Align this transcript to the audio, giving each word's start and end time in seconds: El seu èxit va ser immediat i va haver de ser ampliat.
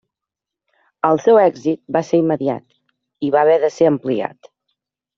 El 1.09 1.21
seu 1.25 1.41
èxit 1.41 1.79
va 1.97 2.03
ser 2.09 2.21
immediat 2.23 2.67
i 3.29 3.33
va 3.39 3.45
haver 3.47 3.63
de 3.69 3.73
ser 3.79 3.91
ampliat. 3.95 4.55